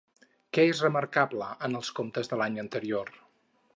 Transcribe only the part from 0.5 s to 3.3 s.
Què és remarcable en els comptes de l'any anterior?